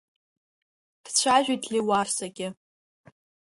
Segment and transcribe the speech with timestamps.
[1.03, 2.47] Дцәажәеит Леуарсагьы.